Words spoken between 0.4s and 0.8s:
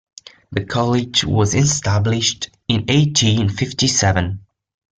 The